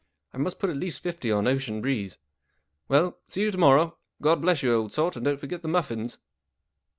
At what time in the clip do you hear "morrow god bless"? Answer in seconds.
3.59-4.63